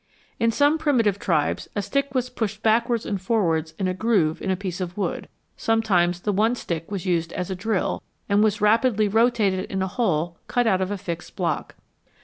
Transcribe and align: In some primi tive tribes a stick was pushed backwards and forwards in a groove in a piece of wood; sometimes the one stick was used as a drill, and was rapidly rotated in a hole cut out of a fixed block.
In 0.39 0.51
some 0.51 0.79
primi 0.79 1.03
tive 1.03 1.19
tribes 1.19 1.67
a 1.75 1.81
stick 1.83 2.15
was 2.15 2.31
pushed 2.31 2.63
backwards 2.63 3.05
and 3.05 3.21
forwards 3.21 3.75
in 3.77 3.87
a 3.87 3.93
groove 3.93 4.41
in 4.41 4.49
a 4.49 4.55
piece 4.55 4.81
of 4.81 4.97
wood; 4.97 5.29
sometimes 5.57 6.21
the 6.21 6.31
one 6.31 6.55
stick 6.55 6.89
was 6.89 7.05
used 7.05 7.31
as 7.33 7.51
a 7.51 7.55
drill, 7.55 8.01
and 8.27 8.43
was 8.43 8.61
rapidly 8.61 9.07
rotated 9.07 9.65
in 9.69 9.83
a 9.83 9.87
hole 9.87 10.39
cut 10.47 10.65
out 10.65 10.81
of 10.81 10.89
a 10.89 10.97
fixed 10.97 11.35
block. 11.35 11.75